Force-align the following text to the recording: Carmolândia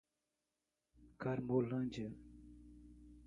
Carmolândia 1.19 2.09